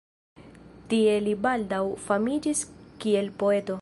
[0.93, 2.65] Tie li baldaŭ famiĝis
[3.05, 3.69] kiel poeto.